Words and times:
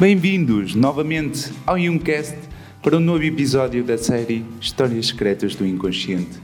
Bem-vindos 0.00 0.74
novamente 0.74 1.52
ao 1.64 1.78
Youngcast 1.78 2.36
para 2.82 2.96
um 2.96 3.00
novo 3.00 3.22
episódio 3.22 3.84
da 3.84 3.96
série 3.96 4.44
Histórias 4.60 5.06
Secretas 5.06 5.54
do 5.54 5.64
Inconsciente. 5.64 6.40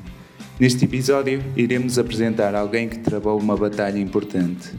Neste 0.58 0.84
episódio, 0.84 1.42
iremos 1.56 1.98
apresentar 1.98 2.54
alguém 2.54 2.88
que 2.88 3.00
travou 3.00 3.36
uma 3.40 3.56
batalha 3.56 3.98
importante, 3.98 4.70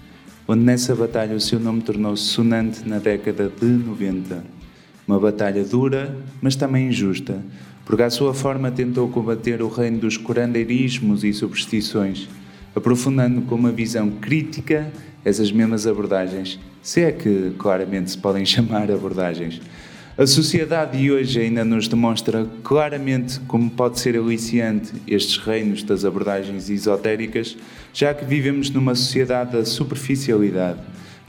onde 0.48 0.64
nessa 0.64 0.96
batalha 0.96 1.36
o 1.36 1.42
seu 1.42 1.60
nome 1.60 1.82
tornou-se 1.82 2.24
sonante 2.24 2.88
na 2.88 2.98
década 2.98 3.52
de 3.60 3.66
90. 3.66 4.42
Uma 5.06 5.20
batalha 5.20 5.66
dura, 5.66 6.18
mas 6.42 6.56
também 6.56 6.88
injusta, 6.88 7.44
porque 7.86 8.04
à 8.04 8.10
sua 8.10 8.34
forma 8.34 8.72
tentou 8.72 9.10
combater 9.10 9.62
o 9.62 9.68
reino 9.68 10.00
dos 10.00 10.16
curandeirismos 10.16 11.26
e 11.26 11.34
superstições, 11.34 12.30
aprofundando 12.76 13.42
com 13.42 13.56
uma 13.56 13.72
visão 13.72 14.10
crítica 14.10 14.92
essas 15.24 15.52
mesmas 15.52 15.86
abordagens, 15.86 16.60
se 16.82 17.02
é 17.02 17.12
que 17.12 17.54
claramente 17.58 18.12
se 18.12 18.18
podem 18.18 18.44
chamar 18.46 18.92
abordagens. 18.92 19.62
A 20.18 20.28
sociedade 20.28 20.98
de 20.98 21.12
hoje 21.12 21.40
ainda 21.40 21.64
nos 21.64 21.88
demonstra 21.88 22.46
claramente 22.64 23.40
como 23.42 23.70
pode 23.70 24.00
ser 24.00 24.18
aliciante 24.18 24.92
estes 25.08 25.38
reinos 25.38 25.84
das 25.84 26.04
abordagens 26.04 26.70
esotéricas, 26.70 27.58
já 27.94 28.14
que 28.14 28.26
vivemos 28.26 28.70
numa 28.70 28.94
sociedade 28.94 29.54
da 29.54 29.66
superficialidade. 29.66 30.80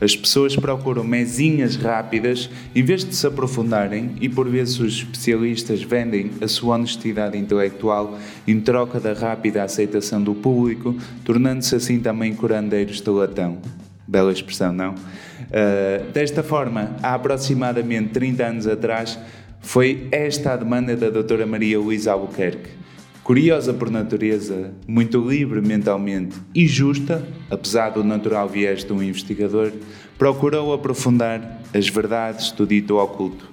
As 0.02 0.16
pessoas 0.16 0.56
procuram 0.56 1.04
mesinhas 1.04 1.76
rápidas 1.76 2.50
em 2.74 2.82
vez 2.82 3.04
de 3.04 3.14
se 3.14 3.24
aprofundarem, 3.24 4.16
e 4.20 4.28
por 4.28 4.48
vezes 4.48 4.80
os 4.80 4.94
especialistas 4.94 5.80
vendem 5.80 6.32
a 6.40 6.48
sua 6.48 6.74
honestidade 6.74 7.38
intelectual 7.38 8.18
em 8.44 8.60
troca 8.60 8.98
da 8.98 9.12
rápida 9.12 9.62
aceitação 9.62 10.20
do 10.20 10.34
público, 10.34 10.96
tornando-se 11.24 11.76
assim 11.76 12.00
também 12.00 12.34
curandeiros 12.34 13.00
de 13.00 13.10
latão. 13.10 13.58
Bela 14.04 14.32
expressão, 14.32 14.72
não? 14.72 14.94
Uh, 14.94 16.10
desta 16.12 16.42
forma, 16.42 16.96
há 17.00 17.14
aproximadamente 17.14 18.08
30 18.08 18.44
anos 18.44 18.66
atrás, 18.66 19.16
foi 19.60 20.08
esta 20.10 20.54
a 20.54 20.56
demanda 20.56 20.96
da 20.96 21.10
doutora 21.10 21.46
Maria 21.46 21.78
Luísa 21.78 22.10
Albuquerque. 22.10 22.81
Curiosa 23.24 23.72
por 23.72 23.88
natureza, 23.88 24.72
muito 24.84 25.20
livre 25.20 25.60
mentalmente 25.60 26.36
e 26.52 26.66
justa, 26.66 27.24
apesar 27.48 27.90
do 27.90 28.02
natural 28.02 28.48
viés 28.48 28.82
de 28.82 28.92
um 28.92 29.00
investigador, 29.00 29.70
procurou 30.18 30.74
aprofundar 30.74 31.62
as 31.72 31.88
verdades 31.88 32.50
do 32.50 32.66
dito 32.66 32.96
oculto. 32.96 33.48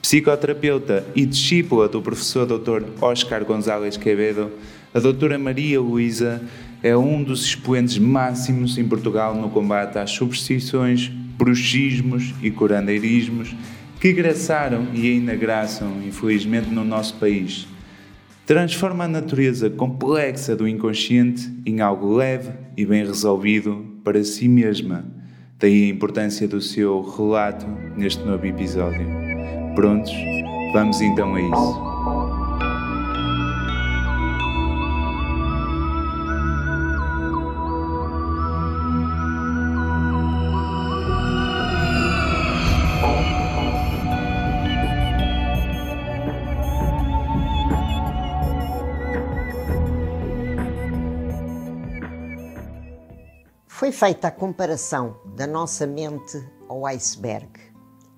Psicoterapeuta 0.00 1.04
e 1.14 1.26
discípula 1.26 1.86
do 1.86 2.00
professor 2.00 2.46
Dr. 2.46 2.82
Oscar 3.02 3.44
González 3.44 3.98
Quevedo, 3.98 4.50
a 4.94 4.98
doutora 4.98 5.38
Maria 5.38 5.82
Luísa 5.82 6.40
é 6.82 6.96
um 6.96 7.22
dos 7.22 7.44
expoentes 7.44 7.98
máximos 7.98 8.78
em 8.78 8.88
Portugal 8.88 9.34
no 9.34 9.50
combate 9.50 9.98
às 9.98 10.12
superstições, 10.12 11.08
bruxismos 11.36 12.34
e 12.42 12.50
curandeirismos 12.50 13.54
que 14.00 14.14
graçaram 14.14 14.86
e 14.94 15.10
ainda 15.10 15.36
graçam, 15.36 15.92
infelizmente, 16.08 16.70
no 16.70 16.86
nosso 16.86 17.16
país. 17.16 17.68
Transforma 18.50 19.04
a 19.04 19.08
natureza 19.08 19.70
complexa 19.70 20.56
do 20.56 20.66
inconsciente 20.66 21.48
em 21.64 21.80
algo 21.80 22.16
leve 22.16 22.50
e 22.76 22.84
bem 22.84 23.06
resolvido 23.06 24.00
para 24.02 24.24
si 24.24 24.48
mesma. 24.48 25.04
Daí 25.56 25.84
a 25.84 25.88
importância 25.88 26.48
do 26.48 26.60
seu 26.60 27.00
relato 27.00 27.64
neste 27.96 28.24
novo 28.24 28.44
episódio. 28.44 29.06
Prontos? 29.76 30.10
Vamos 30.72 31.00
então 31.00 31.32
a 31.36 31.40
isso. 31.40 31.89
Foi 53.90 54.10
feita 54.10 54.28
a 54.28 54.30
comparação 54.30 55.16
da 55.34 55.48
nossa 55.48 55.84
mente 55.84 56.40
ao 56.68 56.86
iceberg, 56.86 57.50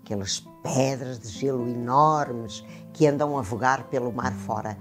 aquelas 0.04 0.44
pedras 0.62 1.18
de 1.18 1.28
gelo 1.28 1.66
enormes 1.66 2.62
que 2.92 3.06
andam 3.06 3.38
a 3.38 3.40
vogar 3.40 3.84
pelo 3.84 4.12
mar 4.12 4.34
fora. 4.34 4.76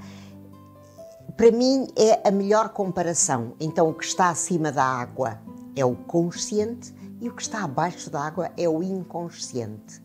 Para 1.38 1.50
mim 1.50 1.88
é 1.96 2.28
a 2.28 2.30
melhor 2.30 2.70
comparação. 2.70 3.54
Então, 3.58 3.90
o 3.90 3.94
que 3.94 4.04
está 4.04 4.30
acima 4.30 4.70
da 4.70 4.84
água 4.84 5.40
é 5.78 5.86
o 5.86 5.96
consciente 5.96 6.94
e 7.22 7.30
o 7.30 7.34
que 7.34 7.42
está 7.42 7.64
abaixo 7.64 8.10
da 8.10 8.20
água 8.20 8.52
é 8.58 8.68
o 8.68 8.84
inconsciente. 8.84 10.04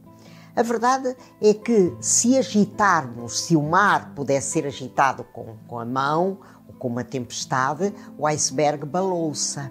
A 0.54 0.62
verdade 0.62 1.16
é 1.42 1.52
que 1.52 1.96
se 2.00 2.38
agitarmos, 2.38 3.40
se 3.40 3.56
o 3.56 3.62
mar 3.62 4.14
pudesse 4.14 4.52
ser 4.52 4.64
agitado 4.64 5.24
com, 5.24 5.56
com 5.66 5.80
a 5.80 5.84
mão 5.84 6.38
ou 6.68 6.74
com 6.74 6.86
uma 6.86 7.02
tempestade, 7.02 7.92
o 8.16 8.24
iceberg 8.24 8.86
balouça. 8.86 9.68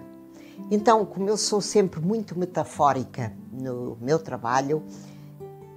Então, 0.68 1.06
como 1.06 1.28
eu 1.28 1.36
sou 1.36 1.60
sempre 1.60 2.00
muito 2.00 2.36
metafórica 2.36 3.32
no 3.52 3.96
meu 4.00 4.18
trabalho, 4.18 4.82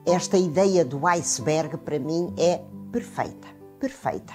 esta 0.04 0.36
ideia 0.36 0.84
do 0.84 1.06
iceberg 1.06 1.78
para 1.78 2.00
mim 2.00 2.34
é 2.38 2.64
perfeita, 2.92 3.48
perfeita. 3.80 4.34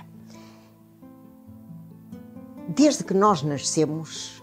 Desde 2.69 3.03
que 3.03 3.13
nós 3.13 3.43
nascemos, 3.43 4.43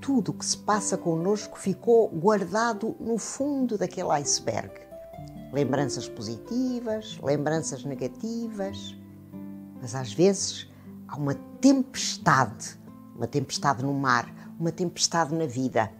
tudo 0.00 0.30
o 0.30 0.34
que 0.34 0.46
se 0.46 0.56
passa 0.56 0.96
connosco 0.96 1.58
ficou 1.58 2.08
guardado 2.08 2.94
no 3.00 3.18
fundo 3.18 3.76
daquele 3.76 4.10
iceberg. 4.12 4.72
Lembranças 5.52 6.08
positivas, 6.08 7.18
lembranças 7.20 7.84
negativas, 7.84 8.94
mas 9.80 9.96
às 9.96 10.12
vezes 10.12 10.70
há 11.08 11.16
uma 11.16 11.34
tempestade, 11.60 12.78
uma 13.16 13.26
tempestade 13.26 13.84
no 13.84 13.92
mar, 13.92 14.43
uma 14.64 14.72
tempestade 14.72 15.34
na 15.34 15.44
vida. 15.44 15.92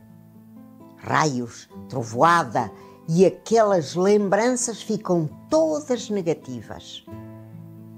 Raios, 0.97 1.69
trovoada 1.87 2.73
e 3.07 3.27
aquelas 3.27 3.95
lembranças 3.95 4.81
ficam 4.81 5.29
todas 5.51 6.09
negativas. 6.09 7.05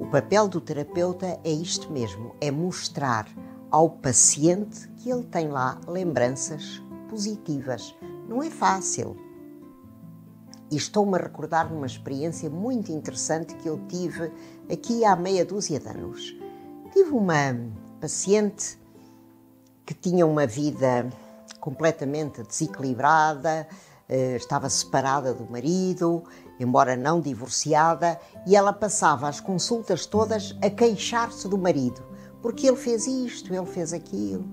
O 0.01 0.07
papel 0.07 0.49
do 0.49 0.61
terapeuta 0.61 1.39
é 1.45 1.51
isto 1.53 1.93
mesmo: 1.93 2.35
é 2.41 2.51
mostrar 2.51 3.29
ao 3.71 3.89
paciente 3.89 4.89
que 4.97 5.09
ele 5.09 5.23
tem 5.23 5.49
lá 5.49 5.81
lembranças 5.87 6.83
positivas. 7.09 7.95
Não 8.29 8.43
é 8.43 8.51
fácil. 8.51 9.17
E 10.69 10.77
estou-me 10.77 11.15
a 11.15 11.23
recordar 11.23 11.69
de 11.69 11.75
uma 11.75 11.87
experiência 11.87 12.51
muito 12.51 12.91
interessante 12.91 13.55
que 13.55 13.69
eu 13.69 13.79
tive 13.87 14.33
aqui 14.69 15.05
há 15.05 15.15
meia 15.15 15.45
dúzia 15.45 15.79
de 15.79 15.89
anos. 15.89 16.37
Tive 16.93 17.11
uma 17.11 17.55
paciente 18.01 18.77
que 19.87 19.95
tinha 19.95 20.27
uma 20.27 20.47
vida 20.47 21.09
completamente 21.61 22.43
desequilibrada, 22.43 23.69
eh, 24.09 24.37
estava 24.37 24.69
separada 24.69 25.33
do 25.33 25.49
marido, 25.49 26.25
embora 26.59 26.97
não 26.97 27.21
divorciada, 27.21 28.21
e 28.47 28.57
ela 28.57 28.73
passava 28.73 29.29
as 29.29 29.39
consultas 29.39 30.05
todas 30.05 30.57
a 30.61 30.69
queixar-se 30.69 31.49
do 31.49 31.57
marido, 31.57 32.03
porque 32.43 32.67
ele 32.67 32.77
fez 32.77 33.07
isto, 33.07 33.55
ele 33.55 33.67
fez 33.67 33.93
aquilo. 33.93 34.45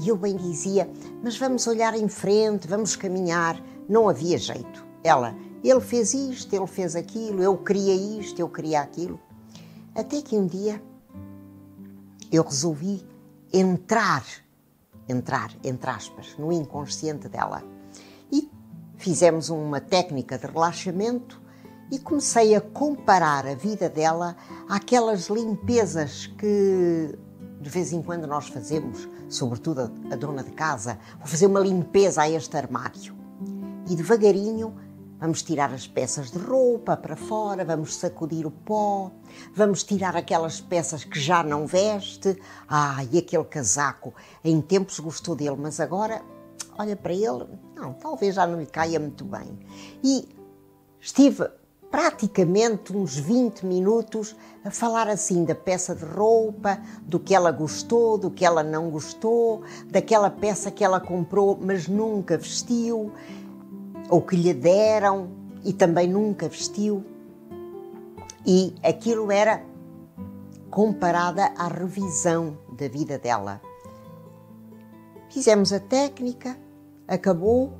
E 0.00 0.08
eu 0.08 0.16
bem 0.16 0.36
dizia: 0.36 0.90
Mas 1.22 1.38
vamos 1.38 1.66
olhar 1.66 1.94
em 1.94 2.08
frente, 2.08 2.66
vamos 2.66 2.96
caminhar. 2.96 3.60
Não 3.88 4.08
havia 4.08 4.38
jeito. 4.38 4.84
Ela, 5.02 5.34
ele 5.62 5.80
fez 5.80 6.14
isto, 6.14 6.54
ele 6.54 6.66
fez 6.66 6.94
aquilo, 6.94 7.42
eu 7.42 7.56
queria 7.56 7.94
isto, 8.20 8.40
eu 8.40 8.48
queria 8.48 8.80
aquilo. 8.80 9.20
Até 9.94 10.22
que 10.22 10.36
um 10.36 10.46
dia 10.46 10.82
eu 12.30 12.42
resolvi 12.42 13.04
entrar 13.52 14.24
entrar, 15.08 15.52
entre 15.62 15.90
aspas, 15.90 16.34
no 16.38 16.52
inconsciente 16.52 17.28
dela. 17.28 17.62
E 18.30 18.50
fizemos 18.96 19.48
uma 19.50 19.80
técnica 19.80 20.38
de 20.38 20.46
relaxamento 20.46 21.40
e 21.90 21.98
comecei 21.98 22.54
a 22.54 22.60
comparar 22.60 23.46
a 23.46 23.54
vida 23.54 23.88
dela 23.88 24.36
àquelas 24.68 25.28
limpezas 25.28 26.26
que 26.26 27.18
de 27.62 27.70
vez 27.70 27.92
em 27.92 28.02
quando 28.02 28.26
nós 28.26 28.48
fazemos, 28.48 29.08
sobretudo 29.28 29.92
a, 30.10 30.16
dona 30.16 30.42
de 30.42 30.50
casa, 30.50 30.98
vou 31.18 31.28
fazer 31.28 31.46
uma 31.46 31.60
limpeza 31.60 32.22
a 32.22 32.28
este 32.28 32.56
armário. 32.56 33.14
E 33.88 33.94
devagarinho 33.94 34.74
Vamos 35.22 35.40
tirar 35.40 35.72
as 35.72 35.86
peças 35.86 36.32
de 36.32 36.38
roupa 36.38 36.96
para 36.96 37.14
fora, 37.14 37.64
vamos 37.64 37.94
sacudir 37.94 38.44
o 38.44 38.50
pó, 38.50 39.08
vamos 39.54 39.84
tirar 39.84 40.16
aquelas 40.16 40.60
peças 40.60 41.04
que 41.04 41.16
já 41.16 41.44
não 41.44 41.64
veste. 41.64 42.36
Ah, 42.68 43.04
e 43.08 43.18
aquele 43.18 43.44
casaco, 43.44 44.12
em 44.42 44.60
tempos 44.60 44.98
gostou 44.98 45.36
dele, 45.36 45.54
mas 45.56 45.78
agora 45.78 46.22
olha 46.76 46.96
para 46.96 47.12
ele, 47.12 47.46
não, 47.76 47.92
talvez 47.92 48.34
já 48.34 48.44
não 48.48 48.58
lhe 48.58 48.66
caia 48.66 48.98
muito 48.98 49.24
bem. 49.24 49.56
E 50.02 50.28
estive 51.00 51.48
praticamente 51.88 52.92
uns 52.92 53.16
20 53.16 53.64
minutos 53.64 54.34
a 54.64 54.72
falar 54.72 55.06
assim 55.06 55.44
da 55.44 55.54
peça 55.54 55.94
de 55.94 56.04
roupa, 56.04 56.82
do 57.02 57.20
que 57.20 57.32
ela 57.32 57.52
gostou, 57.52 58.18
do 58.18 58.28
que 58.28 58.44
ela 58.44 58.64
não 58.64 58.90
gostou, 58.90 59.62
daquela 59.86 60.30
peça 60.30 60.68
que 60.68 60.82
ela 60.82 60.98
comprou 60.98 61.56
mas 61.62 61.86
nunca 61.86 62.36
vestiu 62.36 63.12
ou 64.08 64.22
que 64.22 64.36
lhe 64.36 64.52
deram 64.52 65.28
e 65.64 65.72
também 65.72 66.08
nunca 66.08 66.48
vestiu. 66.48 67.04
E 68.44 68.74
aquilo 68.82 69.30
era 69.30 69.62
comparada 70.70 71.52
à 71.56 71.68
revisão 71.68 72.56
da 72.76 72.88
vida 72.88 73.18
dela. 73.18 73.60
Fizemos 75.30 75.72
a 75.72 75.80
técnica, 75.80 76.58
acabou, 77.06 77.72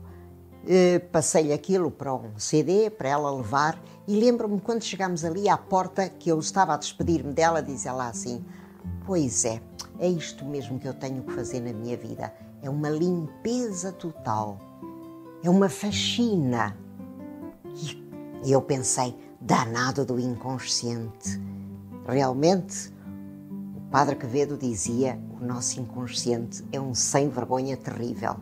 eh, 0.66 0.98
passei 0.98 1.52
aquilo 1.52 1.90
para 1.90 2.14
um 2.14 2.38
CD 2.38 2.88
para 2.90 3.08
ela 3.08 3.30
levar 3.34 3.82
e 4.06 4.18
lembro-me 4.18 4.60
quando 4.60 4.82
chegámos 4.82 5.24
ali 5.24 5.48
à 5.48 5.56
porta 5.56 6.08
que 6.08 6.30
eu 6.30 6.38
estava 6.38 6.74
a 6.74 6.76
despedir-me 6.76 7.32
dela, 7.32 7.62
diz 7.62 7.86
ela 7.86 8.08
assim: 8.08 8.44
Pois 9.06 9.44
é, 9.44 9.60
é 9.98 10.08
isto 10.08 10.44
mesmo 10.44 10.78
que 10.78 10.86
eu 10.86 10.94
tenho 10.94 11.22
que 11.22 11.32
fazer 11.32 11.60
na 11.60 11.72
minha 11.72 11.96
vida. 11.96 12.32
É 12.62 12.70
uma 12.70 12.88
limpeza 12.88 13.92
total, 13.92 14.58
é 15.42 15.50
uma 15.50 15.68
faxina. 15.68 16.76
E 18.44 18.52
eu 18.52 18.62
pensei, 18.62 19.14
danado 19.40 20.04
do 20.04 20.18
inconsciente. 20.18 21.40
Realmente, 22.06 22.92
o 23.76 23.80
Padre 23.90 24.16
Quevedo 24.16 24.56
dizia: 24.56 25.18
o 25.40 25.44
nosso 25.44 25.80
inconsciente 25.80 26.64
é 26.72 26.80
um 26.80 26.94
sem-vergonha 26.94 27.76
terrível. 27.76 28.36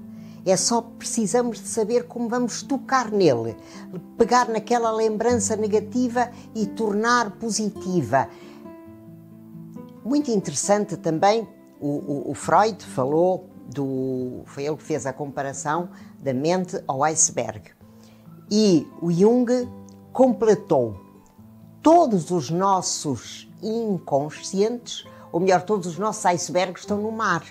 É 0.45 0.57
só 0.57 0.81
precisamos 0.81 1.59
de 1.59 1.69
saber 1.69 2.07
como 2.07 2.29
vamos 2.29 2.63
tocar 2.63 3.11
nele, 3.11 3.55
pegar 4.17 4.49
naquela 4.49 4.91
lembrança 4.91 5.55
negativa 5.55 6.31
e 6.55 6.67
tornar 6.67 7.33
positiva. 7.33 8.27
Muito 10.03 10.31
interessante 10.31 10.97
também, 10.97 11.47
o, 11.79 11.89
o, 11.89 12.31
o 12.31 12.35
Freud 12.35 12.83
falou 12.83 13.50
do. 13.71 14.43
Foi 14.47 14.65
ele 14.65 14.77
que 14.77 14.83
fez 14.83 15.07
a 15.07 15.13
comparação 15.13 15.91
da 16.19 16.33
mente 16.33 16.83
ao 16.87 17.03
iceberg. 17.05 17.71
E 18.51 18.87
o 19.01 19.11
Jung 19.11 19.69
completou 20.13 21.01
todos 21.83 22.31
os 22.31 22.51
nossos 22.51 23.51
inconscientes, 23.63 25.05
ou 25.33 25.41
melhor, 25.41 25.63
todos 25.63 25.87
os 25.87 25.99
nossos 25.99 26.27
icebergs 26.27 26.83
estão 26.83 26.99
no 26.99 27.13
mar. 27.13 27.45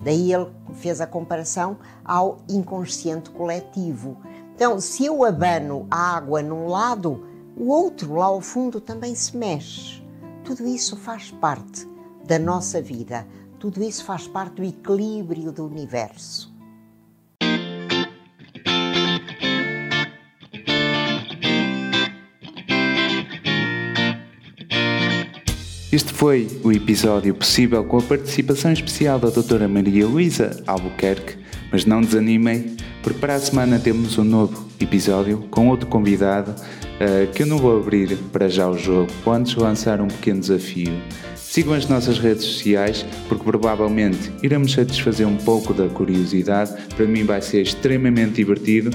Daí 0.00 0.32
ele 0.32 0.50
fez 0.74 1.00
a 1.00 1.06
comparação 1.06 1.78
ao 2.04 2.38
inconsciente 2.48 3.30
coletivo. 3.30 4.16
Então, 4.54 4.80
se 4.80 5.04
eu 5.04 5.24
abano 5.24 5.86
a 5.90 6.16
água 6.16 6.42
num 6.42 6.66
lado, 6.66 7.24
o 7.56 7.68
outro 7.68 8.14
lá 8.14 8.26
ao 8.26 8.40
fundo 8.40 8.80
também 8.80 9.14
se 9.14 9.36
mexe. 9.36 10.02
Tudo 10.44 10.66
isso 10.66 10.96
faz 10.96 11.30
parte 11.30 11.88
da 12.26 12.38
nossa 12.38 12.80
vida, 12.80 13.26
tudo 13.58 13.82
isso 13.82 14.04
faz 14.04 14.26
parte 14.26 14.56
do 14.56 14.64
equilíbrio 14.64 15.52
do 15.52 15.66
universo. 15.66 16.54
Este 25.94 26.12
foi 26.12 26.48
o 26.64 26.72
episódio 26.72 27.32
possível 27.36 27.84
com 27.84 27.98
a 27.98 28.02
participação 28.02 28.72
especial 28.72 29.16
da 29.16 29.30
doutora 29.30 29.68
Maria 29.68 30.04
Luísa 30.04 30.60
Albuquerque, 30.66 31.38
mas 31.70 31.84
não 31.84 32.00
desanimem, 32.00 32.76
porque 33.00 33.20
para 33.20 33.36
a 33.36 33.38
semana 33.38 33.78
temos 33.78 34.18
um 34.18 34.24
novo 34.24 34.68
episódio 34.80 35.44
com 35.52 35.68
outro 35.68 35.86
convidado 35.86 36.50
uh, 36.50 37.32
que 37.32 37.44
eu 37.44 37.46
não 37.46 37.58
vou 37.58 37.78
abrir 37.78 38.16
para 38.32 38.48
já 38.48 38.68
o 38.68 38.76
jogo, 38.76 39.08
vou 39.24 39.34
antes 39.34 39.54
lançar 39.54 40.00
um 40.00 40.08
pequeno 40.08 40.40
desafio. 40.40 41.00
Sigam 41.54 41.72
as 41.72 41.86
nossas 41.86 42.18
redes 42.18 42.42
sociais, 42.42 43.06
porque 43.28 43.44
provavelmente 43.44 44.32
iremos 44.42 44.72
satisfazer 44.72 45.24
um 45.24 45.36
pouco 45.36 45.72
da 45.72 45.88
curiosidade, 45.88 46.72
para 46.96 47.06
mim 47.06 47.22
vai 47.22 47.40
ser 47.40 47.62
extremamente 47.62 48.32
divertido. 48.32 48.90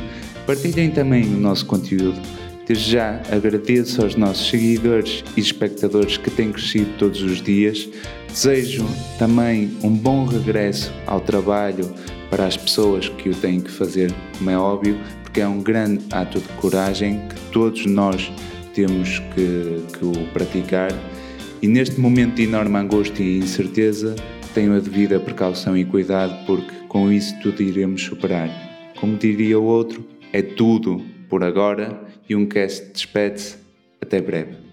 Partilhem 0.46 0.92
também 0.92 1.24
o 1.24 1.40
nosso 1.40 1.66
conteúdo 1.66 2.20
Desde 2.68 2.92
já 2.92 3.22
agradeço 3.32 4.02
aos 4.02 4.18
nossos 4.18 4.50
seguidores 4.50 5.24
e 5.38 5.40
espectadores 5.40 6.18
que 6.18 6.30
têm 6.30 6.52
crescido 6.52 6.98
todos 6.98 7.22
os 7.22 7.42
dias. 7.42 7.88
Desejo 8.28 8.86
também 9.18 9.78
um 9.82 9.96
bom 9.96 10.26
regresso 10.26 10.92
ao 11.08 11.22
trabalho 11.22 11.90
para 12.30 12.46
as 12.46 12.58
pessoas 12.58 13.08
que 13.08 13.30
o 13.30 13.36
têm 13.36 13.62
que 13.62 13.72
fazer, 13.72 14.14
como 14.38 14.50
é 14.50 14.58
óbvio, 14.58 15.00
porque 15.24 15.40
é 15.40 15.48
um 15.48 15.64
grande 15.64 16.04
ato 16.12 16.42
de 16.42 16.48
coragem 16.58 17.22
que 17.30 17.40
todos 17.54 17.86
nós 17.86 18.30
temos 18.74 19.20
que, 19.34 19.82
que 19.98 20.04
o 20.04 20.28
praticar. 20.34 20.92
E 21.62 21.68
neste 21.68 22.00
momento 22.00 22.36
de 22.36 22.44
enorme 22.44 22.78
angústia 22.78 23.22
e 23.22 23.38
incerteza, 23.38 24.16
tenho 24.54 24.74
a 24.76 24.80
devida 24.80 25.20
precaução 25.20 25.78
e 25.78 25.84
cuidado, 25.84 26.46
porque 26.46 26.74
com 26.88 27.12
isso 27.12 27.38
tudo 27.42 27.62
iremos 27.62 28.02
superar. 28.02 28.50
Como 28.98 29.18
diria 29.18 29.60
o 29.60 29.66
outro, 29.66 30.06
é 30.32 30.42
tudo 30.42 31.04
por 31.28 31.44
agora 31.44 32.02
e 32.30 32.36
um 32.36 32.46
cast 32.46 32.94
despede-se. 32.94 33.58
Até 34.02 34.22
breve. 34.22 34.69